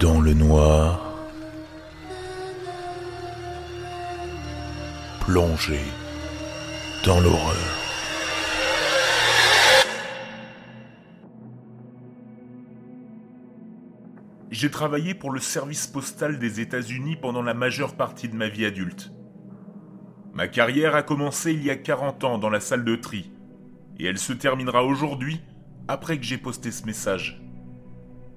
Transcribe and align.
dans 0.00 0.20
le 0.20 0.32
noir, 0.32 1.12
plongé 5.20 5.80
dans 7.04 7.18
l'horreur. 7.20 7.56
J'ai 14.50 14.70
travaillé 14.70 15.14
pour 15.14 15.32
le 15.32 15.40
service 15.40 15.88
postal 15.88 16.38
des 16.38 16.60
États-Unis 16.60 17.16
pendant 17.16 17.42
la 17.42 17.54
majeure 17.54 17.96
partie 17.96 18.28
de 18.28 18.36
ma 18.36 18.48
vie 18.48 18.66
adulte. 18.66 19.10
Ma 20.32 20.46
carrière 20.46 20.94
a 20.94 21.02
commencé 21.02 21.52
il 21.52 21.64
y 21.64 21.70
a 21.70 21.76
40 21.76 22.22
ans 22.22 22.38
dans 22.38 22.50
la 22.50 22.60
salle 22.60 22.84
de 22.84 22.94
tri, 22.94 23.32
et 23.98 24.06
elle 24.06 24.18
se 24.18 24.32
terminera 24.32 24.84
aujourd'hui 24.84 25.40
après 25.88 26.18
que 26.18 26.24
j'ai 26.24 26.38
posté 26.38 26.70
ce 26.70 26.84
message. 26.84 27.47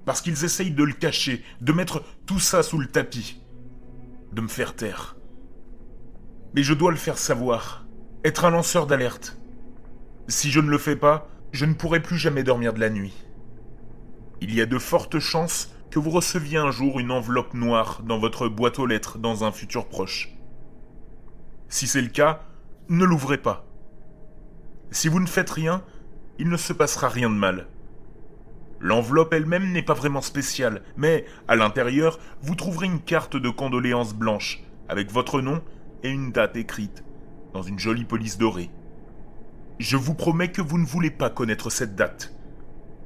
Parce 0.04 0.20
qu'ils 0.20 0.44
essayent 0.44 0.72
de 0.72 0.84
le 0.84 0.92
cacher, 0.92 1.44
de 1.60 1.72
mettre 1.72 2.02
tout 2.26 2.40
ça 2.40 2.62
sous 2.62 2.78
le 2.78 2.86
tapis, 2.86 3.40
de 4.32 4.40
me 4.40 4.48
faire 4.48 4.74
taire. 4.74 5.16
Mais 6.54 6.62
je 6.62 6.74
dois 6.74 6.90
le 6.90 6.96
faire 6.96 7.18
savoir, 7.18 7.86
être 8.24 8.44
un 8.44 8.50
lanceur 8.50 8.86
d'alerte. 8.86 9.38
Si 10.28 10.50
je 10.50 10.60
ne 10.60 10.70
le 10.70 10.78
fais 10.78 10.96
pas, 10.96 11.28
je 11.52 11.64
ne 11.64 11.74
pourrai 11.74 12.00
plus 12.00 12.18
jamais 12.18 12.42
dormir 12.42 12.72
de 12.72 12.80
la 12.80 12.90
nuit. 12.90 13.14
Il 14.40 14.54
y 14.54 14.60
a 14.60 14.66
de 14.66 14.78
fortes 14.78 15.18
chances 15.18 15.70
que 15.90 15.98
vous 15.98 16.10
receviez 16.10 16.58
un 16.58 16.70
jour 16.70 16.98
une 16.98 17.10
enveloppe 17.10 17.54
noire 17.54 18.02
dans 18.02 18.18
votre 18.18 18.48
boîte 18.48 18.78
aux 18.78 18.86
lettres 18.86 19.18
dans 19.18 19.44
un 19.44 19.52
futur 19.52 19.88
proche. 19.88 20.30
Si 21.68 21.86
c'est 21.86 22.00
le 22.00 22.08
cas, 22.08 22.42
ne 22.88 23.04
l'ouvrez 23.04 23.38
pas. 23.38 23.66
Si 24.90 25.08
vous 25.08 25.20
ne 25.20 25.26
faites 25.26 25.50
rien, 25.50 25.82
il 26.38 26.48
ne 26.48 26.56
se 26.56 26.72
passera 26.72 27.08
rien 27.08 27.30
de 27.30 27.34
mal. 27.34 27.68
L'enveloppe 28.82 29.32
elle-même 29.32 29.70
n'est 29.70 29.84
pas 29.84 29.94
vraiment 29.94 30.20
spéciale, 30.20 30.82
mais 30.96 31.24
à 31.46 31.54
l'intérieur, 31.54 32.18
vous 32.42 32.56
trouverez 32.56 32.86
une 32.86 33.00
carte 33.00 33.36
de 33.36 33.48
condoléances 33.48 34.12
blanche, 34.12 34.60
avec 34.88 35.12
votre 35.12 35.40
nom 35.40 35.62
et 36.02 36.10
une 36.10 36.32
date 36.32 36.56
écrite, 36.56 37.04
dans 37.54 37.62
une 37.62 37.78
jolie 37.78 38.04
police 38.04 38.38
dorée. 38.38 38.70
Je 39.78 39.96
vous 39.96 40.14
promets 40.14 40.50
que 40.50 40.62
vous 40.62 40.78
ne 40.78 40.84
voulez 40.84 41.12
pas 41.12 41.30
connaître 41.30 41.70
cette 41.70 41.94
date. 41.94 42.34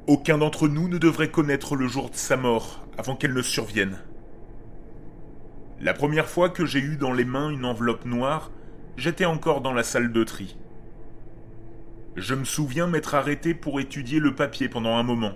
Aucun 0.06 0.38
d'entre 0.38 0.66
nous 0.66 0.88
ne 0.88 0.97
devrait 0.97 1.30
connaître 1.30 1.77
le 1.77 1.88
jour 1.88 2.08
de 2.08 2.16
sa 2.16 2.38
mort 2.38 2.86
avant 2.97 3.14
qu'elle 3.14 3.34
ne 3.34 3.42
survienne. 3.42 3.98
La 5.78 5.92
première 5.92 6.30
fois 6.30 6.48
que 6.48 6.64
j'ai 6.64 6.80
eu 6.80 6.97
dans 6.97 7.12
les 7.12 7.27
mains 7.27 7.50
une 7.50 7.66
enveloppe 7.66 8.06
noire, 8.06 8.50
j'étais 8.97 9.27
encore 9.27 9.60
dans 9.60 9.74
la 9.74 9.82
salle 9.82 10.10
de 10.10 10.24
tri. 10.24 10.56
Je 12.16 12.34
me 12.34 12.44
souviens 12.44 12.86
m'être 12.86 13.14
arrêté 13.14 13.52
pour 13.52 13.78
étudier 13.78 14.20
le 14.20 14.34
papier 14.34 14.70
pendant 14.70 14.97
un 14.97 15.02
moment. 15.02 15.34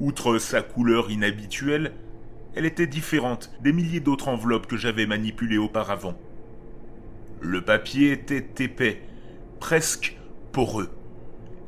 Outre 0.00 0.38
sa 0.38 0.62
couleur 0.62 1.10
inhabituelle, 1.10 1.92
elle 2.54 2.64
était 2.64 2.86
différente 2.86 3.50
des 3.60 3.72
milliers 3.72 4.00
d'autres 4.00 4.28
enveloppes 4.28 4.66
que 4.66 4.78
j'avais 4.78 5.06
manipulées 5.06 5.58
auparavant. 5.58 6.14
Le 7.42 7.62
papier 7.62 8.12
était 8.12 8.64
épais, 8.64 9.02
presque 9.60 10.16
poreux, 10.52 10.88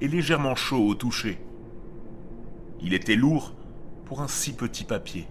et 0.01 0.09
légèrement 0.09 0.55
chaud 0.55 0.87
au 0.87 0.95
toucher. 0.95 1.39
Il 2.81 2.95
était 2.95 3.17
lourd 3.17 3.55
pour 4.07 4.23
un 4.23 4.29
si 4.29 4.55
petit 4.55 4.85
papier. 4.85 5.27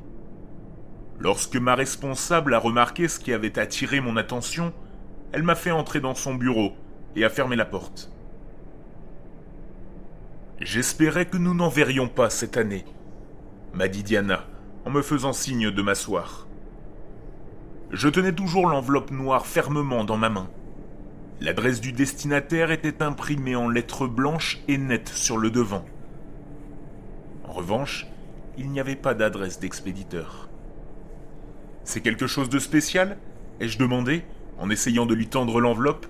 Lorsque 1.19 1.57
ma 1.57 1.73
responsable 1.73 2.53
a 2.53 2.59
remarqué 2.59 3.07
ce 3.07 3.19
qui 3.19 3.33
avait 3.33 3.57
attiré 3.57 3.99
mon 3.99 4.15
attention, 4.15 4.73
elle 5.31 5.43
m'a 5.43 5.55
fait 5.55 5.71
entrer 5.71 6.01
dans 6.01 6.15
son 6.15 6.35
bureau 6.35 6.73
et 7.15 7.25
a 7.25 7.29
fermé 7.29 7.55
la 7.55 7.65
porte. 7.65 8.11
J'espérais 10.61 11.25
que 11.25 11.37
nous 11.37 11.55
n'en 11.55 11.69
verrions 11.69 12.07
pas 12.07 12.29
cette 12.29 12.55
année, 12.55 12.85
m'a 13.73 13.87
dit 13.87 14.03
Diana, 14.03 14.45
en 14.85 14.91
me 14.91 15.01
faisant 15.01 15.33
signe 15.33 15.71
de 15.71 15.81
m'asseoir. 15.81 16.47
Je 17.89 18.07
tenais 18.07 18.31
toujours 18.31 18.67
l'enveloppe 18.67 19.09
noire 19.09 19.47
fermement 19.47 20.03
dans 20.03 20.17
ma 20.17 20.29
main. 20.29 20.51
L'adresse 21.39 21.81
du 21.81 21.93
destinataire 21.93 22.69
était 22.69 23.01
imprimée 23.01 23.55
en 23.55 23.69
lettres 23.69 24.05
blanches 24.05 24.59
et 24.67 24.77
nettes 24.77 25.09
sur 25.09 25.39
le 25.39 25.49
devant. 25.49 25.83
En 27.47 27.53
revanche, 27.53 28.05
il 28.59 28.69
n'y 28.69 28.79
avait 28.79 28.95
pas 28.95 29.15
d'adresse 29.15 29.59
d'expéditeur. 29.59 30.47
C'est 31.83 32.01
quelque 32.01 32.27
chose 32.27 32.49
de 32.49 32.59
spécial? 32.59 33.17
ai-je 33.59 33.79
demandé, 33.79 34.23
en 34.59 34.69
essayant 34.69 35.07
de 35.07 35.15
lui 35.15 35.25
tendre 35.25 35.59
l'enveloppe? 35.59 36.05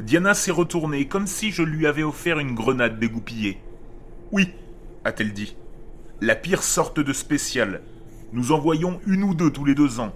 Diana 0.00 0.34
s'est 0.34 0.50
retournée 0.50 1.06
comme 1.06 1.26
si 1.26 1.52
je 1.52 1.62
lui 1.62 1.86
avais 1.86 2.02
offert 2.02 2.38
une 2.38 2.54
grenade 2.54 2.98
dégoupillée. 2.98 3.60
Oui, 4.32 4.50
a-t-elle 5.04 5.32
dit. 5.32 5.56
La 6.20 6.34
pire 6.34 6.62
sorte 6.62 6.98
de 6.98 7.12
spécial. 7.12 7.82
Nous 8.32 8.50
en 8.50 8.58
voyons 8.58 9.00
une 9.06 9.22
ou 9.22 9.34
deux 9.34 9.50
tous 9.50 9.64
les 9.64 9.74
deux 9.74 10.00
ans. 10.00 10.12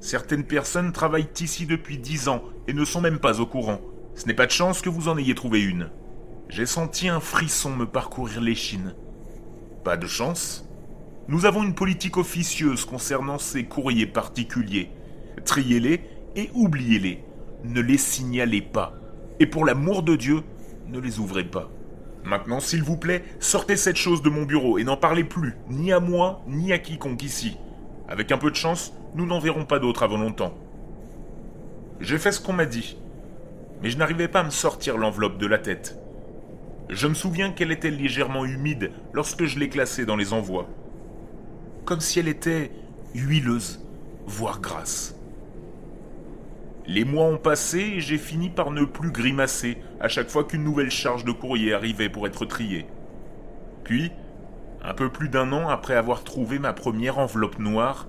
Certaines 0.00 0.44
personnes 0.44 0.92
travaillent 0.92 1.28
ici 1.40 1.66
depuis 1.66 1.98
dix 1.98 2.28
ans 2.28 2.44
et 2.68 2.72
ne 2.72 2.84
sont 2.84 3.00
même 3.00 3.18
pas 3.18 3.40
au 3.40 3.46
courant. 3.46 3.80
Ce 4.14 4.26
n'est 4.26 4.34
pas 4.34 4.46
de 4.46 4.52
chance 4.52 4.80
que 4.80 4.88
vous 4.88 5.08
en 5.08 5.18
ayez 5.18 5.34
trouvé 5.34 5.62
une. 5.62 5.90
J'ai 6.48 6.66
senti 6.66 7.08
un 7.08 7.20
frisson 7.20 7.74
me 7.74 7.86
parcourir 7.86 8.40
l'échine. 8.40 8.94
Pas 9.84 9.96
de 9.96 10.06
chance 10.06 10.64
Nous 11.26 11.44
avons 11.44 11.64
une 11.64 11.74
politique 11.74 12.18
officieuse 12.18 12.84
concernant 12.84 13.38
ces 13.38 13.64
courriers 13.64 14.06
particuliers. 14.06 14.90
Triez-les 15.44 16.02
et 16.36 16.50
oubliez-les 16.54 17.24
ne 17.64 17.80
les 17.80 17.98
signalez 17.98 18.62
pas. 18.62 18.94
Et 19.40 19.46
pour 19.46 19.64
l'amour 19.64 20.02
de 20.02 20.16
Dieu, 20.16 20.42
ne 20.88 21.00
les 21.00 21.18
ouvrez 21.18 21.44
pas. 21.44 21.70
Maintenant, 22.24 22.60
s'il 22.60 22.82
vous 22.82 22.96
plaît, 22.96 23.24
sortez 23.40 23.76
cette 23.76 23.96
chose 23.96 24.22
de 24.22 24.30
mon 24.30 24.44
bureau 24.44 24.78
et 24.78 24.84
n'en 24.84 24.96
parlez 24.96 25.24
plus, 25.24 25.54
ni 25.68 25.92
à 25.92 26.00
moi, 26.00 26.42
ni 26.46 26.72
à 26.72 26.78
quiconque 26.78 27.22
ici. 27.22 27.56
Avec 28.08 28.30
un 28.30 28.38
peu 28.38 28.50
de 28.50 28.56
chance, 28.56 28.92
nous 29.14 29.26
n'en 29.26 29.40
verrons 29.40 29.64
pas 29.64 29.78
d'autres 29.78 30.02
avant 30.02 30.18
longtemps. 30.18 30.54
J'ai 32.00 32.18
fait 32.18 32.32
ce 32.32 32.40
qu'on 32.40 32.52
m'a 32.52 32.66
dit, 32.66 32.96
mais 33.82 33.90
je 33.90 33.98
n'arrivais 33.98 34.28
pas 34.28 34.40
à 34.40 34.44
me 34.44 34.50
sortir 34.50 34.98
l'enveloppe 34.98 35.38
de 35.38 35.46
la 35.46 35.58
tête. 35.58 35.98
Je 36.88 37.06
me 37.08 37.14
souviens 37.14 37.50
qu'elle 37.50 37.72
était 37.72 37.90
légèrement 37.90 38.44
humide 38.44 38.92
lorsque 39.12 39.44
je 39.44 39.58
l'ai 39.58 39.68
classée 39.68 40.04
dans 40.04 40.16
les 40.16 40.32
envois. 40.32 40.68
Comme 41.84 42.00
si 42.00 42.18
elle 42.18 42.28
était 42.28 42.70
huileuse, 43.14 43.84
voire 44.26 44.60
grasse. 44.60 45.16
Les 46.86 47.04
mois 47.04 47.26
ont 47.26 47.38
passé 47.38 47.78
et 47.78 48.00
j'ai 48.00 48.18
fini 48.18 48.50
par 48.50 48.72
ne 48.72 48.84
plus 48.84 49.12
grimacer 49.12 49.78
à 50.00 50.08
chaque 50.08 50.30
fois 50.30 50.44
qu'une 50.44 50.64
nouvelle 50.64 50.90
charge 50.90 51.24
de 51.24 51.30
courrier 51.30 51.74
arrivait 51.74 52.08
pour 52.08 52.26
être 52.26 52.44
triée. 52.44 52.86
Puis, 53.84 54.10
un 54.82 54.94
peu 54.94 55.08
plus 55.08 55.28
d'un 55.28 55.52
an 55.52 55.68
après 55.68 55.94
avoir 55.94 56.24
trouvé 56.24 56.58
ma 56.58 56.72
première 56.72 57.18
enveloppe 57.18 57.60
noire, 57.60 58.08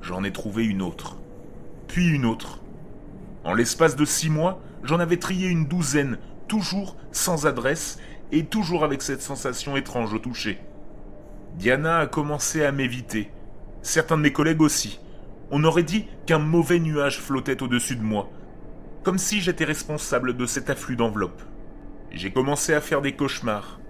j'en 0.00 0.24
ai 0.24 0.32
trouvé 0.32 0.64
une 0.64 0.80
autre. 0.80 1.18
Puis 1.86 2.06
une 2.06 2.24
autre. 2.24 2.60
En 3.44 3.52
l'espace 3.52 3.94
de 3.94 4.06
six 4.06 4.30
mois, 4.30 4.58
j'en 4.84 5.00
avais 5.00 5.18
trié 5.18 5.48
une 5.48 5.66
douzaine, 5.66 6.18
toujours 6.48 6.96
sans 7.12 7.46
adresse 7.46 7.98
et 8.32 8.46
toujours 8.46 8.84
avec 8.84 9.02
cette 9.02 9.20
sensation 9.20 9.76
étrange 9.76 10.14
au 10.14 10.18
toucher. 10.18 10.58
Diana 11.56 11.98
a 11.98 12.06
commencé 12.06 12.64
à 12.64 12.72
m'éviter. 12.72 13.30
Certains 13.82 14.16
de 14.16 14.22
mes 14.22 14.32
collègues 14.32 14.62
aussi 14.62 14.98
on 15.50 15.64
aurait 15.64 15.82
dit 15.82 16.06
qu'un 16.26 16.38
mauvais 16.38 16.80
nuage 16.80 17.20
flottait 17.20 17.62
au-dessus 17.62 17.96
de 17.96 18.02
moi, 18.02 18.30
comme 19.02 19.18
si 19.18 19.40
j'étais 19.40 19.64
responsable 19.64 20.36
de 20.36 20.46
cet 20.46 20.70
afflux 20.70 20.96
d'enveloppes. 20.96 21.42
J'ai 22.10 22.32
commencé 22.32 22.72
à 22.74 22.80
faire 22.80 23.02
des 23.02 23.12
cauchemars, 23.12 23.80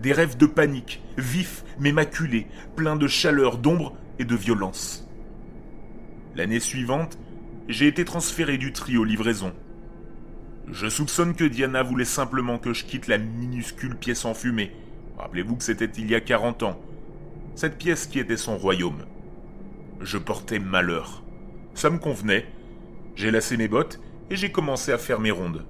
des 0.00 0.12
rêves 0.12 0.36
de 0.36 0.46
panique, 0.46 1.02
vifs 1.16 1.64
mais 1.78 1.92
maculés, 1.92 2.46
pleins 2.76 2.96
de 2.96 3.06
chaleur, 3.06 3.58
d'ombre 3.58 3.96
et 4.18 4.24
de 4.24 4.34
violence. 4.34 5.08
L'année 6.34 6.60
suivante, 6.60 7.18
j'ai 7.68 7.86
été 7.86 8.04
transféré 8.04 8.58
du 8.58 8.72
tri 8.72 8.96
aux 8.96 9.04
livraisons. 9.04 9.52
Je 10.70 10.88
soupçonne 10.88 11.34
que 11.34 11.44
Diana 11.44 11.82
voulait 11.82 12.04
simplement 12.04 12.58
que 12.58 12.72
je 12.72 12.84
quitte 12.84 13.06
la 13.06 13.18
minuscule 13.18 13.96
pièce 13.96 14.24
enfumée. 14.24 14.72
Rappelez-vous 15.16 15.56
que 15.56 15.64
c'était 15.64 15.86
il 15.86 16.10
y 16.10 16.14
a 16.14 16.20
40 16.20 16.62
ans. 16.62 16.80
Cette 17.54 17.78
pièce 17.78 18.06
qui 18.06 18.18
était 18.18 18.36
son 18.36 18.56
royaume 18.56 19.04
je 20.00 20.18
portais 20.18 20.58
malheur. 20.58 21.22
Ça 21.74 21.90
me 21.90 21.98
convenait. 21.98 22.46
J'ai 23.16 23.30
lassé 23.30 23.56
mes 23.56 23.68
bottes 23.68 24.00
et 24.30 24.36
j'ai 24.36 24.52
commencé 24.52 24.92
à 24.92 24.98
faire 24.98 25.20
mes 25.20 25.30
rondes. 25.30 25.64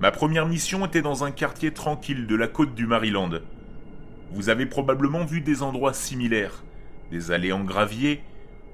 Ma 0.00 0.10
première 0.10 0.46
mission 0.46 0.84
était 0.84 1.02
dans 1.02 1.24
un 1.24 1.30
quartier 1.30 1.72
tranquille 1.72 2.26
de 2.26 2.36
la 2.36 2.48
côte 2.48 2.74
du 2.74 2.86
Maryland. 2.86 3.30
Vous 4.32 4.48
avez 4.48 4.66
probablement 4.66 5.24
vu 5.24 5.40
des 5.40 5.62
endroits 5.62 5.92
similaires. 5.92 6.64
Des 7.10 7.30
allées 7.30 7.52
en 7.52 7.64
gravier, 7.64 8.22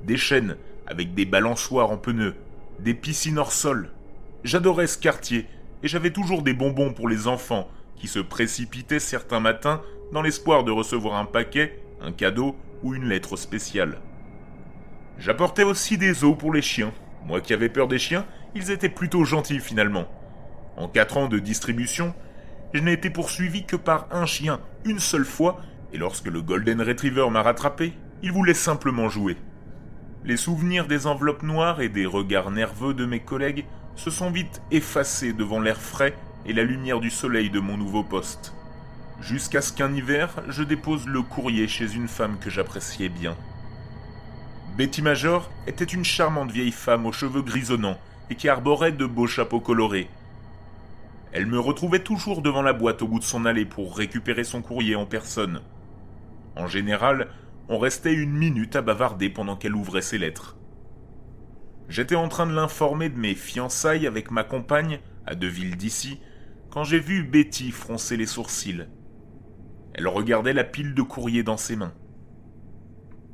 des 0.05 0.17
chaînes 0.17 0.57
avec 0.87 1.15
des 1.15 1.27
balançoires 1.27 1.91
en 1.91 1.99
pneus, 1.99 2.35
des 2.79 2.95
piscines 2.95 3.39
hors 3.39 3.53
sol. 3.53 3.91
J'adorais 4.45 4.87
ce 4.87 4.99
quartier 4.99 5.47
et 5.83 5.89
j'avais 5.89 6.13
toujours 6.13 6.43
des 6.43 6.55
bonbons 6.55 6.93
pour 6.93 7.09
les 7.09 7.27
enfants 7.27 7.69
qui 7.97 8.09
se 8.09 8.21
précipitaient 8.21 9.01
certains 9.01 9.41
matins 9.41 9.83
dans 10.13 10.23
l'espoir 10.23 10.65
de 10.65 10.71
recevoir 10.71 11.17
un 11.17 11.25
paquet, 11.25 11.79
un 12.01 12.13
cadeau 12.13 12.57
ou 12.83 12.95
une 12.95 13.09
lettre 13.09 13.37
spéciale. 13.37 13.99
J'apportais 15.19 15.65
aussi 15.65 15.99
des 15.99 16.25
os 16.25 16.37
pour 16.39 16.53
les 16.53 16.63
chiens. 16.63 16.93
Moi 17.27 17.41
qui 17.41 17.53
avais 17.53 17.69
peur 17.69 17.89
des 17.89 17.99
chiens, 17.99 18.25
ils 18.55 18.71
étaient 18.71 18.89
plutôt 18.89 19.25
gentils 19.25 19.61
finalement. 19.61 20.07
En 20.77 20.87
quatre 20.87 21.17
ans 21.17 21.29
de 21.29 21.41
distribution, 21.41 22.15
je 22.73 22.81
n'ai 22.81 22.93
été 22.93 23.11
poursuivi 23.11 23.65
que 23.65 23.77
par 23.77 24.07
un 24.13 24.27
chien 24.27 24.61
une 24.85 25.01
seule 25.01 25.25
fois, 25.25 25.61
et 25.93 25.99
lorsque 25.99 26.27
le 26.27 26.41
Golden 26.41 26.81
Retriever 26.81 27.29
m'a 27.31 27.43
rattrapé, 27.43 27.95
Il 28.21 28.33
voulait 28.33 28.55
simplement 28.55 29.09
jouer. 29.09 29.37
Les 30.25 30.37
souvenirs 30.37 30.89
des 30.89 31.07
enveloppes 31.07 31.45
noires 31.45 31.81
et 31.81 31.89
des 31.89 32.05
regards 32.05 32.51
nerveux 32.51 32.93
de 32.93 33.07
mes 33.07 33.21
collègues 33.21 33.65
se 33.95 34.11
sont 34.11 34.33
vite 34.33 34.61
effacés 34.73 35.33
devant 35.33 35.61
l'air 35.61 35.81
frais 35.81 36.15
et 36.45 36.53
la 36.53 36.65
lumière 36.65 36.99
du 36.99 37.11
soleil 37.11 37.49
de 37.49 37.61
mon 37.61 37.77
nouveau 37.77 38.03
poste. 38.03 38.55
Jusqu'à 39.21 39.63
ce 39.63 39.73
qu'un 39.73 39.95
hiver, 39.95 40.31
je 40.49 40.65
dépose 40.65 41.07
le 41.07 41.23
courrier 41.23 41.69
chez 41.69 41.95
une 41.95 42.09
femme 42.09 42.39
que 42.41 42.51
j'appréciais 42.51 43.09
bien. 43.09 43.37
Betty 44.79 45.03
Major 45.03 45.51
était 45.67 45.83
une 45.83 46.05
charmante 46.05 46.53
vieille 46.53 46.71
femme 46.71 47.05
aux 47.05 47.11
cheveux 47.11 47.43
grisonnants 47.43 47.99
et 48.31 48.37
qui 48.37 48.49
arborait 48.49 48.93
de 48.93 49.07
beaux 49.07 49.27
chapeaux 49.27 49.59
colorés. 49.59 50.09
Elle 51.33 51.47
me 51.47 51.59
retrouvait 51.59 52.05
toujours 52.05 52.43
devant 52.43 52.63
la 52.63 52.73
boîte 52.73 53.03
au 53.03 53.09
bout 53.09 53.19
de 53.19 53.25
son 53.25 53.45
allée 53.45 53.65
pour 53.65 53.97
récupérer 53.97 54.45
son 54.45 54.63
courrier 54.63 54.95
en 54.95 55.05
personne. 55.05 55.63
En 56.55 56.69
général, 56.69 57.27
on 57.69 57.81
restait 57.81 58.15
une 58.15 58.31
minute 58.31 58.77
à 58.77 58.83
bavarder 58.83 59.31
pendant 59.31 59.57
qu'elle 59.57 59.75
ouvrait 59.75 60.01
ses 60.01 60.17
lettres. 60.17 60.57
J'étais 61.89 62.15
en 62.15 62.29
train 62.29 62.47
de 62.47 62.55
l'informer 62.55 63.09
de 63.09 63.19
mes 63.19 63.35
fiançailles 63.35 64.07
avec 64.07 64.31
ma 64.31 64.45
compagne, 64.45 65.01
à 65.27 65.35
deux 65.35 65.49
villes 65.49 65.77
d'ici, 65.77 66.21
quand 66.71 66.85
j'ai 66.85 67.01
vu 67.01 67.25
Betty 67.25 67.73
froncer 67.73 68.17
les 68.17 68.27
sourcils. 68.27 68.87
Elle 69.95 70.07
regardait 70.07 70.53
la 70.53 70.63
pile 70.63 70.95
de 70.95 71.03
courrier 71.03 71.43
dans 71.43 71.57
ses 71.57 71.75
mains. 71.75 71.95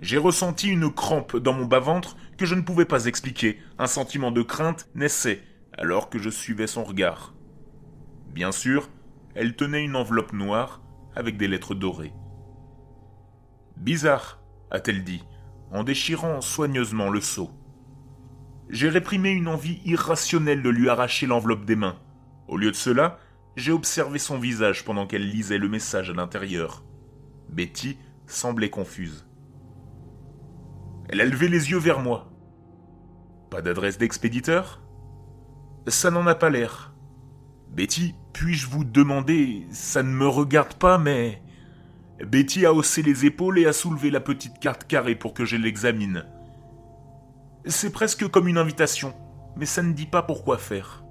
J'ai 0.04 0.18
ressenti 0.18 0.68
une 0.68 0.92
crampe 0.92 1.34
dans 1.38 1.54
mon 1.54 1.64
bas-ventre 1.64 2.18
que 2.36 2.44
je 2.44 2.54
ne 2.54 2.60
pouvais 2.60 2.84
pas 2.84 3.06
expliquer. 3.06 3.58
Un 3.78 3.86
sentiment 3.86 4.32
de 4.32 4.42
crainte 4.42 4.86
naissait 4.94 5.40
alors 5.78 6.10
que 6.10 6.18
je 6.18 6.28
suivais 6.28 6.66
son 6.66 6.84
regard. 6.84 7.32
Bien 8.28 8.52
sûr, 8.52 8.90
elle 9.34 9.56
tenait 9.56 9.82
une 9.82 9.96
enveloppe 9.96 10.34
noire 10.34 10.82
avec 11.16 11.38
des 11.38 11.48
lettres 11.48 11.74
dorées. 11.74 12.12
Bizarre, 13.78 14.42
a-t-elle 14.70 15.04
dit, 15.04 15.24
en 15.72 15.84
déchirant 15.84 16.42
soigneusement 16.42 17.08
le 17.08 17.22
seau. 17.22 17.50
J'ai 18.68 18.90
réprimé 18.90 19.30
une 19.30 19.48
envie 19.48 19.80
irrationnelle 19.86 20.60
de 20.60 20.68
lui 20.68 20.90
arracher 20.90 21.26
l'enveloppe 21.26 21.64
des 21.64 21.76
mains. 21.76 21.98
Au 22.46 22.58
lieu 22.58 22.70
de 22.70 22.76
cela, 22.76 23.20
j'ai 23.56 23.72
observé 23.72 24.18
son 24.18 24.38
visage 24.38 24.84
pendant 24.84 25.06
qu'elle 25.06 25.30
lisait 25.30 25.56
le 25.56 25.70
message 25.70 26.10
à 26.10 26.12
l'intérieur. 26.12 26.84
Betty 27.48 27.96
semblait 28.26 28.68
confuse. 28.68 29.24
Elle 31.08 31.20
a 31.20 31.24
levé 31.24 31.48
les 31.48 31.70
yeux 31.70 31.78
vers 31.78 32.00
moi. 32.00 32.32
Pas 33.50 33.62
d'adresse 33.62 33.98
d'expéditeur? 33.98 34.82
Ça 35.86 36.10
n'en 36.10 36.26
a 36.26 36.34
pas 36.34 36.50
l'air. 36.50 36.94
Betty, 37.70 38.14
puis-je 38.32 38.68
vous 38.68 38.84
demander, 38.84 39.66
ça 39.70 40.02
ne 40.02 40.10
me 40.10 40.26
regarde 40.26 40.74
pas, 40.74 40.98
mais... 40.98 41.42
Betty 42.24 42.64
a 42.64 42.72
haussé 42.72 43.02
les 43.02 43.26
épaules 43.26 43.58
et 43.58 43.66
a 43.66 43.72
soulevé 43.72 44.10
la 44.10 44.20
petite 44.20 44.60
carte 44.60 44.86
carrée 44.86 45.16
pour 45.16 45.34
que 45.34 45.44
je 45.44 45.56
l'examine. 45.56 46.24
C'est 47.66 47.92
presque 47.92 48.28
comme 48.28 48.46
une 48.46 48.58
invitation, 48.58 49.14
mais 49.56 49.66
ça 49.66 49.82
ne 49.82 49.92
dit 49.92 50.06
pas 50.06 50.22
pourquoi 50.22 50.58
faire. 50.58 51.04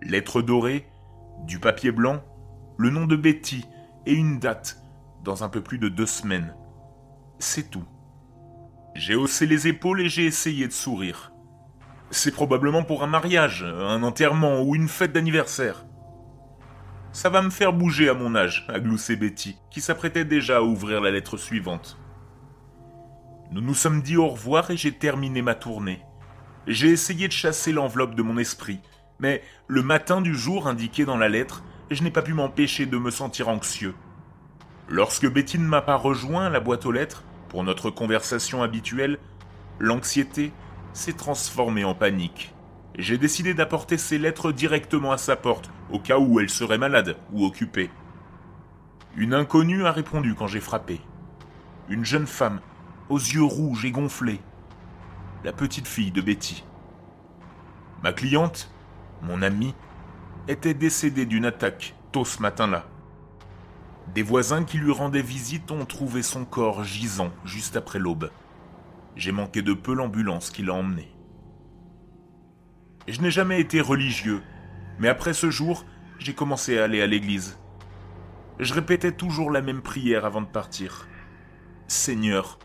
Lettre 0.00 0.42
dorée, 0.42 0.86
du 1.46 1.60
papier 1.60 1.92
blanc, 1.92 2.22
le 2.76 2.90
nom 2.90 3.06
de 3.06 3.16
Betty 3.16 3.64
et 4.06 4.12
une 4.12 4.40
date 4.40 4.82
dans 5.22 5.44
un 5.44 5.48
peu 5.48 5.62
plus 5.62 5.78
de 5.78 5.88
deux 5.88 6.06
semaines. 6.06 6.54
C'est 7.38 7.70
tout. 7.70 7.84
J'ai 8.94 9.16
haussé 9.16 9.46
les 9.46 9.66
épaules 9.66 10.02
et 10.02 10.08
j'ai 10.08 10.24
essayé 10.24 10.68
de 10.68 10.72
sourire. 10.72 11.32
C'est 12.12 12.30
probablement 12.30 12.84
pour 12.84 13.02
un 13.02 13.08
mariage, 13.08 13.64
un 13.64 14.04
enterrement 14.04 14.62
ou 14.62 14.76
une 14.76 14.86
fête 14.86 15.12
d'anniversaire. 15.12 15.84
Ça 17.10 17.28
va 17.28 17.42
me 17.42 17.50
faire 17.50 17.72
bouger 17.72 18.08
à 18.08 18.14
mon 18.14 18.36
âge, 18.36 18.66
a 18.68 18.78
gloussé 18.78 19.16
Betty, 19.16 19.56
qui 19.72 19.80
s'apprêtait 19.80 20.24
déjà 20.24 20.58
à 20.58 20.62
ouvrir 20.62 21.00
la 21.00 21.10
lettre 21.10 21.36
suivante. 21.36 21.98
Nous 23.50 23.60
nous 23.60 23.74
sommes 23.74 24.00
dit 24.00 24.16
au 24.16 24.28
revoir 24.28 24.70
et 24.70 24.76
j'ai 24.76 24.92
terminé 24.92 25.42
ma 25.42 25.56
tournée. 25.56 26.00
J'ai 26.68 26.90
essayé 26.90 27.26
de 27.26 27.32
chasser 27.32 27.72
l'enveloppe 27.72 28.14
de 28.14 28.22
mon 28.22 28.38
esprit, 28.38 28.78
mais 29.18 29.42
le 29.66 29.82
matin 29.82 30.20
du 30.20 30.36
jour 30.36 30.68
indiqué 30.68 31.04
dans 31.04 31.16
la 31.16 31.28
lettre, 31.28 31.64
je 31.90 32.02
n'ai 32.04 32.10
pas 32.12 32.22
pu 32.22 32.32
m'empêcher 32.32 32.86
de 32.86 32.96
me 32.96 33.10
sentir 33.10 33.48
anxieux. 33.48 33.94
Lorsque 34.88 35.28
Betty 35.28 35.58
ne 35.58 35.66
m'a 35.66 35.82
pas 35.82 35.96
rejoint 35.96 36.46
à 36.46 36.50
la 36.50 36.60
boîte 36.60 36.86
aux 36.86 36.92
lettres, 36.92 37.24
pour 37.54 37.62
notre 37.62 37.88
conversation 37.88 38.64
habituelle, 38.64 39.20
l'anxiété 39.78 40.52
s'est 40.92 41.12
transformée 41.12 41.84
en 41.84 41.94
panique. 41.94 42.52
J'ai 42.98 43.16
décidé 43.16 43.54
d'apporter 43.54 43.96
ces 43.96 44.18
lettres 44.18 44.50
directement 44.50 45.12
à 45.12 45.18
sa 45.18 45.36
porte, 45.36 45.70
au 45.92 46.00
cas 46.00 46.18
où 46.18 46.40
elle 46.40 46.50
serait 46.50 46.78
malade 46.78 47.16
ou 47.32 47.44
occupée. 47.46 47.90
Une 49.14 49.34
inconnue 49.34 49.86
a 49.86 49.92
répondu 49.92 50.34
quand 50.34 50.48
j'ai 50.48 50.58
frappé. 50.58 51.00
Une 51.88 52.04
jeune 52.04 52.26
femme, 52.26 52.58
aux 53.08 53.18
yeux 53.18 53.44
rouges 53.44 53.84
et 53.84 53.92
gonflés. 53.92 54.40
La 55.44 55.52
petite 55.52 55.86
fille 55.86 56.10
de 56.10 56.22
Betty. 56.22 56.64
Ma 58.02 58.12
cliente 58.12 58.68
mon 59.22 59.42
ami, 59.42 59.76
était 60.48 60.74
décédé 60.74 61.24
d'une 61.24 61.44
attaque 61.44 61.94
tôt 62.10 62.24
ce 62.24 62.42
matin-là. 62.42 62.84
Des 64.12 64.22
voisins 64.22 64.64
qui 64.64 64.78
lui 64.78 64.92
rendaient 64.92 65.22
visite 65.22 65.70
ont 65.70 65.86
trouvé 65.86 66.22
son 66.22 66.44
corps 66.44 66.84
gisant 66.84 67.30
juste 67.44 67.76
après 67.76 67.98
l'aube. 67.98 68.30
J'ai 69.16 69.32
manqué 69.32 69.62
de 69.62 69.72
peu 69.72 69.94
l'ambulance 69.94 70.50
qui 70.50 70.62
l'a 70.62 70.74
emmené. 70.74 71.08
Je 73.08 73.20
n'ai 73.20 73.30
jamais 73.30 73.60
été 73.60 73.80
religieux, 73.80 74.42
mais 74.98 75.08
après 75.08 75.34
ce 75.34 75.50
jour, 75.50 75.84
j'ai 76.18 76.34
commencé 76.34 76.78
à 76.78 76.84
aller 76.84 77.00
à 77.00 77.06
l'église. 77.06 77.58
Je 78.60 78.74
répétais 78.74 79.12
toujours 79.12 79.50
la 79.50 79.62
même 79.62 79.82
prière 79.82 80.24
avant 80.24 80.42
de 80.42 80.46
partir. 80.46 81.08
Seigneur, 81.88 82.58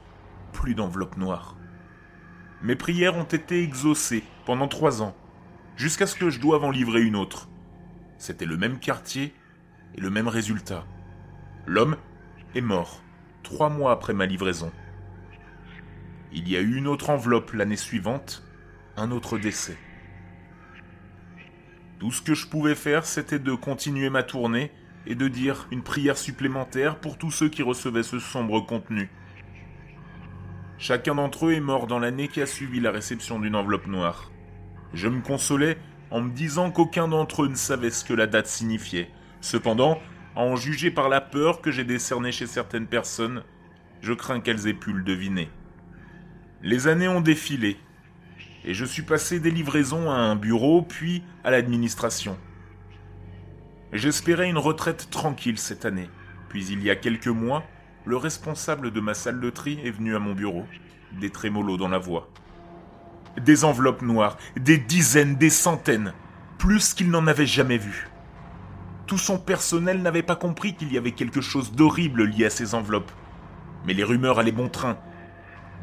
plus 0.54 0.76
d'enveloppe 0.76 1.18
noire. 1.18 1.56
Mes 2.62 2.76
prières 2.76 3.16
ont 3.16 3.24
été 3.24 3.64
exaucées 3.64 4.24
pendant 4.46 4.68
trois 4.68 5.02
ans 5.02 5.16
jusqu'à 5.78 6.06
ce 6.06 6.16
que 6.16 6.30
je 6.30 6.40
doive 6.40 6.64
en 6.64 6.72
livrer 6.72 7.02
une 7.02 7.16
autre. 7.16 7.50
C'était 8.18 8.46
le 8.46 8.58
même 8.58 8.80
quartier 8.80 9.34
et 9.96 10.02
le 10.02 10.10
même 10.10 10.28
résultat. 10.28 10.86
L'homme 11.70 11.98
est 12.56 12.62
mort, 12.62 13.04
trois 13.44 13.70
mois 13.70 13.92
après 13.92 14.16
ma 14.16 14.26
livraison. 14.26 14.72
Il 16.34 16.50
y 16.50 16.58
a 16.58 16.62
eu 16.62 16.78
une 16.78 16.88
autre 16.88 17.12
enveloppe 17.12 17.54
l'année 17.54 17.76
suivante, 17.76 18.44
un 18.98 19.12
autre 19.12 19.38
décès. 19.38 19.78
Tout 22.00 22.12
ce 22.12 22.24
que 22.24 22.34
je 22.34 22.48
pouvais 22.48 22.74
faire, 22.74 23.06
c'était 23.06 23.38
de 23.38 23.54
continuer 23.54 24.10
ma 24.10 24.24
tournée 24.24 24.72
et 25.06 25.14
de 25.14 25.28
dire 25.28 25.68
une 25.70 25.84
prière 25.84 26.18
supplémentaire 26.18 27.00
pour 27.00 27.20
tous 27.20 27.30
ceux 27.30 27.50
qui 27.50 27.62
recevaient 27.62 28.02
ce 28.02 28.18
sombre 28.18 28.62
contenu. 28.62 29.12
Chacun 30.80 31.14
d'entre 31.14 31.46
eux 31.46 31.54
est 31.54 31.60
mort 31.60 31.86
dans 31.86 32.00
l'année 32.00 32.30
qui 32.30 32.42
a 32.42 32.48
suivi 32.48 32.80
la 32.80 32.90
réception 32.90 33.40
d'une 33.40 33.56
enveloppe 33.56 33.86
noire. 33.86 34.32
Je 34.96 35.08
me 35.08 35.22
consolais 35.22 35.78
en 36.10 36.22
me 36.22 36.32
disant 36.32 36.72
qu'aucun 36.72 37.08
d'entre 37.08 37.44
eux 37.44 37.48
ne 37.48 37.54
savait 37.54 37.92
ce 37.92 38.04
que 38.04 38.14
la 38.16 38.26
date 38.26 38.48
signifiait. 38.48 39.12
Cependant, 39.40 40.00
en 40.40 40.56
juger 40.56 40.90
par 40.90 41.10
la 41.10 41.20
peur 41.20 41.60
que 41.62 41.70
j'ai 41.70 41.84
décernée 41.84 42.32
chez 42.32 42.48
certaines 42.48 42.88
personnes, 42.88 43.44
je 44.02 44.14
crains 44.14 44.40
qu'elles 44.40 44.68
aient 44.68 44.74
pu 44.74 44.94
le 44.94 45.04
deviner. 45.04 45.50
Les 46.64 46.88
années 46.88 47.10
ont 47.10 47.20
défilé, 47.20 47.78
et 48.64 48.74
je 48.74 48.86
suis 48.86 49.02
passé 49.02 49.42
des 49.42 49.52
livraisons 49.52 50.10
à 50.10 50.16
un 50.16 50.38
bureau, 50.38 50.82
puis 50.82 51.24
à 51.44 51.52
l'administration. 51.52 52.38
J'espérais 53.92 54.50
une 54.50 54.58
retraite 54.58 55.10
tranquille 55.10 55.58
cette 55.58 55.84
année, 55.84 56.10
puis 56.48 56.66
il 56.68 56.82
y 56.84 56.90
a 56.90 56.96
quelques 56.96 57.28
mois, 57.28 57.66
le 58.06 58.16
responsable 58.16 58.92
de 58.92 59.02
ma 59.02 59.16
salle 59.16 59.42
de 59.42 59.50
tri 59.50 59.82
est 59.84 59.92
venu 59.92 60.16
à 60.16 60.20
mon 60.20 60.36
bureau, 60.36 60.66
des 61.20 61.32
trémolos 61.32 61.76
dans 61.76 61.90
la 61.90 62.00
voix. 62.00 62.30
Des 63.42 63.66
enveloppes 63.66 64.04
noires, 64.04 64.38
des 64.56 64.78
dizaines, 64.78 65.36
des 65.36 65.50
centaines, 65.50 66.14
plus 66.58 66.94
qu'il 66.94 67.10
n'en 67.10 67.28
avait 67.28 67.46
jamais 67.46 67.78
vu. 67.78 68.08
Tout 69.10 69.18
son 69.18 69.40
personnel 69.40 70.04
n'avait 70.04 70.22
pas 70.22 70.36
compris 70.36 70.76
qu'il 70.76 70.94
y 70.94 70.98
avait 71.00 71.14
quelque 71.14 71.42
chose 71.42 71.72
d'horrible 71.72 72.26
lié 72.26 72.46
à 72.46 72.50
ces 72.52 72.76
enveloppes. 72.76 73.12
Mais 73.88 73.96
les 73.96 74.04
rumeurs 74.04 74.38
allaient 74.38 74.52
bon 74.52 74.70
train. 74.70 75.00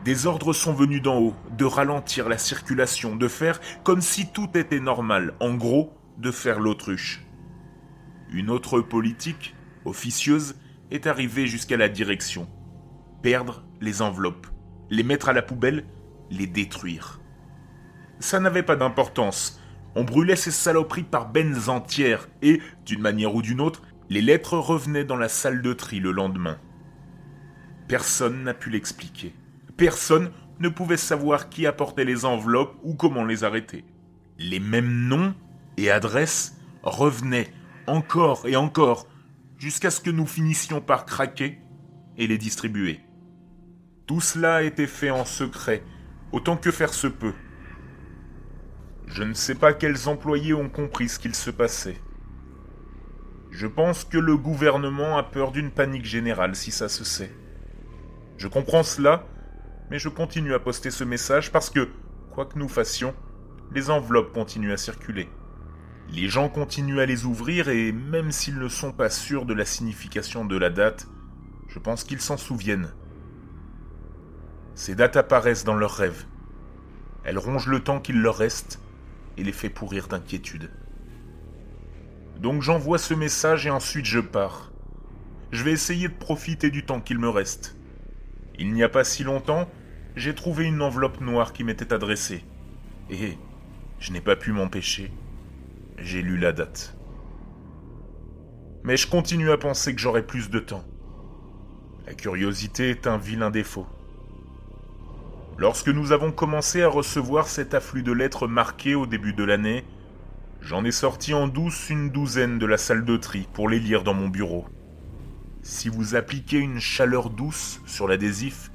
Des 0.04 0.26
ordres 0.26 0.52
sont 0.52 0.73
venus 0.73 1.02
d'en 1.02 1.18
haut, 1.18 1.35
de 1.50 1.64
ralentir 1.64 2.28
la 2.28 2.38
circulation, 2.38 3.16
de 3.16 3.26
faire 3.26 3.61
comme 3.83 4.00
si 4.00 4.28
tout 4.28 4.56
était 4.56 4.78
normal, 4.78 5.35
en 5.40 5.54
gros, 5.54 5.92
de 6.18 6.30
faire 6.30 6.61
l'autruche. 6.61 7.26
Une 8.30 8.49
autre 8.49 8.80
politique, 8.80 9.56
officieuse, 9.85 10.54
est 10.92 11.09
arrivée 11.09 11.49
jusqu'à 11.49 11.76
la 11.76 11.88
direction. 11.88 12.49
Perdre 13.23 13.64
les 13.80 14.02
enveloppes, 14.02 14.47
les 14.88 15.02
mettre 15.02 15.28
à 15.28 15.33
la 15.33 15.42
poubelle, 15.42 15.85
les 16.30 16.47
détruire 16.47 17.18
ça 18.18 18.40
n'avait 18.40 18.62
pas 18.62 18.76
d'importance. 18.76 19.61
On 19.97 20.05
brûlait 20.05 20.37
ces 20.37 20.50
saloperies 20.50 21.05
par 21.05 21.31
bennes 21.31 21.69
entières 21.69 22.29
et, 22.43 22.61
d'une 22.85 23.00
manière 23.00 23.35
ou 23.35 23.41
d'une 23.41 23.62
autre, 23.62 23.81
les 24.11 24.21
lettres 24.21 24.59
revenaient 24.59 25.07
dans 25.07 25.17
la 25.17 25.31
salle 25.31 25.62
de 25.62 25.73
tri 25.73 26.00
le 26.00 26.12
lendemain. 26.12 26.59
Personne 27.88 28.43
n'a 28.43 28.53
pu 28.53 28.69
l'expliquer. 28.69 29.35
Personne 29.79 30.33
ne 30.61 30.69
pouvait 30.69 30.99
savoir 30.99 31.49
qui 31.49 31.67
apportait 31.67 32.05
les 32.05 32.26
enveloppes 32.26 32.76
ou 32.83 32.95
comment 32.95 33.25
les 33.25 33.43
arrêter. 33.43 33.87
Les 34.38 34.61
mêmes 34.61 35.09
noms 35.09 35.35
et 35.79 35.91
adresses 35.91 36.59
revenaient 36.83 37.49
encore 37.87 38.47
et 38.47 38.57
encore 38.57 39.07
jusqu'à 39.57 39.91
ce 39.91 40.03
que 40.03 40.11
nous 40.11 40.26
finissions 40.26 40.83
par 40.83 41.07
craquer 41.07 41.59
et 42.19 42.26
les 42.26 42.37
distribuer. 42.37 43.00
Tout 44.07 44.21
cela 44.21 44.57
a 44.57 44.62
été 44.62 44.87
fait 44.87 45.11
en 45.11 45.25
secret, 45.25 45.83
autant 46.33 46.59
que 46.59 46.71
faire 46.71 46.93
se 46.93 47.07
peut. 47.07 47.35
Je 49.07 49.23
ne 49.23 49.35
sais 49.35 49.55
pas 49.55 49.73
quels 49.73 50.09
employés 50.09 50.53
ont 50.53 50.69
compris 50.69 51.09
ce 51.09 51.19
qu'il 51.19 51.35
se 51.35 51.51
passait. 51.51 52.01
Je 53.51 53.67
pense 53.67 54.05
que 54.05 54.19
le 54.19 54.37
gouvernement 54.37 55.17
a 55.17 55.23
peur 55.23 55.53
d'une 55.53 55.71
panique 55.71 56.05
générale 56.05 56.55
si 56.55 56.71
ça 56.71 56.89
se 56.89 57.05
sait. 57.05 57.33
Je 58.37 58.49
comprends 58.49 58.83
cela, 58.83 59.25
mais 59.91 59.99
je 59.99 60.09
continue 60.09 60.53
à 60.53 60.59
poster 60.59 60.91
ce 60.91 61.05
message 61.05 61.53
parce 61.53 61.71
que, 61.71 61.89
quoi 62.33 62.45
que 62.45 62.59
nous 62.59 62.69
fassions, 62.69 63.15
les 63.73 63.89
enveloppes 63.89 64.33
continuent 64.33 64.73
à 64.73 64.77
circuler. 64.77 65.29
Les 66.11 66.29
gens 66.29 66.49
continuent 66.49 67.01
à 67.01 67.07
les 67.07 67.25
ouvrir 67.25 67.69
et 67.69 67.93
même 67.93 68.33
s'ils 68.33 68.59
ne 68.59 68.69
sont 68.69 68.93
pas 68.93 69.09
sûrs 69.09 69.47
de 69.47 69.55
la 69.55 69.65
signification 69.65 70.45
de 70.45 70.57
la 70.57 70.71
date, 70.71 71.09
je 71.69 71.79
pense 71.79 72.05
qu'ils 72.05 72.21
s'en 72.21 72.37
souviennent. 72.37 72.93
Ces 74.75 74.95
dates 74.95 75.17
apparaissent 75.17 75.65
dans 75.65 75.75
leurs 75.75 75.95
rêves. 75.95 76.27
Elles 77.25 77.39
rongent 77.39 77.69
le 77.69 77.81
temps 77.81 78.01
qu'il 78.01 78.21
leur 78.21 78.37
reste 78.37 78.81
et 79.37 79.45
les 79.45 79.52
fait 79.52 79.71
pourrir 79.71 80.09
d'inquiétude. 80.09 80.71
Donc 82.40 82.62
j'envoie 82.62 82.99
ce 82.99 83.14
message 83.14 83.66
et 83.66 83.71
ensuite 83.71 84.07
je 84.07 84.21
pars. 84.21 84.73
Je 85.52 85.64
vais 85.64 85.73
essayer 85.73 86.09
de 86.09 86.14
profiter 86.14 86.71
du 86.71 86.85
temps 86.85 87.00
qu'il 87.00 87.19
me 87.19 87.28
reste. 87.28 87.76
Il 88.59 88.73
n'y 88.73 88.83
a 88.83 88.88
pas 88.88 89.05
si 89.05 89.25
longtemps, 89.25 89.69
j'ai 90.16 90.35
trouvé 90.35 90.64
une 90.64 90.83
enveloppe 90.83 91.21
noire 91.21 91.52
qui 91.52 91.64
m'était 91.64 91.93
adressée. 91.93 92.45
Et 93.11 93.38
je 93.99 94.12
n'ai 94.12 94.21
pas 94.21 94.37
pu 94.37 94.52
m'empêcher. 94.52 95.12
J'ai 95.99 96.23
lu 96.23 96.37
la 96.38 96.52
date. 96.52 96.97
Mais 98.83 98.97
je 98.97 99.09
continue 99.09 99.50
à 99.50 99.59
penser 99.59 99.95
que 99.95 100.00
j'aurai 100.00 100.26
plus 100.26 100.50
de 100.50 100.59
temps. 100.59 100.85
La 102.07 102.14
curiosité 102.14 102.90
est 102.90 103.07
un 103.07 103.19
vilain 103.19 103.50
défaut. 103.50 103.87
Lorsque 105.59 105.89
nous 105.89 106.13
avons 106.13 106.33
commencé 106.33 106.83
à 106.83 106.89
recevoir 106.89 107.49
cet 107.49 107.73
afflux 107.73 108.03
de 108.03 108.13
lettres 108.13 108.47
marquées 108.47 108.95
au 108.95 109.07
début 109.07 109.33
de 109.33 109.43
l'année, 109.43 109.85
j'en 110.61 110.85
ai 110.85 110.93
sorti 110.93 111.33
en 111.33 111.49
douce 111.49 111.89
une 111.89 112.11
douzaine 112.11 112.59
de 112.59 112.67
la 112.67 112.77
salle 112.77 113.07
de 113.07 113.17
tri 113.17 113.49
pour 113.55 113.71
les 113.71 113.81
lire 113.81 114.03
dans 114.03 114.13
mon 114.13 114.29
bureau. 114.29 114.67
Si 115.63 115.89
vous 115.89 116.15
appliquez 116.15 116.59
une 116.59 116.79
chaleur 116.79 117.31
douce 117.31 117.81
sur 117.87 118.07
l'adhésif, 118.07 118.71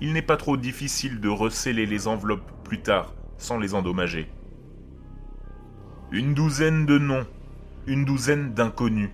il 0.00 0.12
n'est 0.12 0.22
pas 0.22 0.36
trop 0.36 0.56
difficile 0.56 1.20
de 1.20 1.28
recéler 1.28 1.86
les 1.86 2.08
enveloppes 2.08 2.50
plus 2.64 2.80
tard 2.82 3.14
sans 3.38 3.58
les 3.58 3.74
endommager. 3.74 4.28
Une 6.10 6.34
douzaine 6.34 6.84
de 6.84 6.98
noms, 6.98 7.26
une 7.86 8.04
douzaine 8.04 8.54
d'inconnus, 8.54 9.10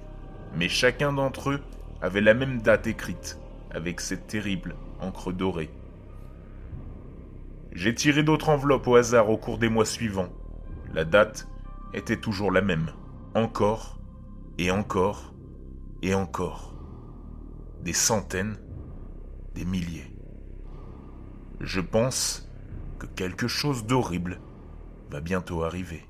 mais 0.57 0.71
chacun 0.71 1.13
d'entre 1.13 1.51
eux 1.51 1.61
avait 2.01 2.23
la 2.23 2.33
même 2.33 2.63
date 2.63 2.87
écrite, 2.87 3.39
avec 3.71 4.01
cette 4.01 4.27
terrible 4.27 4.75
encre 5.01 5.33
dorée. 5.33 5.71
J'ai 7.73 7.95
tiré 7.95 8.23
d'autres 8.23 8.49
enveloppes 8.49 8.87
au 8.89 8.97
hasard 8.97 9.31
au 9.31 9.37
cours 9.37 9.59
des 9.59 9.69
mois 9.69 9.85
suivants. 9.85 10.33
La 10.93 11.05
date 11.05 11.49
était 11.95 12.17
toujours 12.17 12.51
la 12.51 12.63
même. 12.63 12.91
Encore, 13.35 13.99
et 14.59 14.71
encore, 14.71 15.33
et 16.03 16.15
encore. 16.15 16.75
Des 17.83 17.93
centaines, 17.93 18.59
des 19.55 19.65
milliers. 19.65 20.13
Je 21.61 21.81
pense 21.81 22.51
que 22.99 23.07
quelque 23.07 23.47
chose 23.49 23.87
d'horrible 23.87 24.41
va 25.11 25.21
bientôt 25.21 25.63
arriver. 25.63 26.10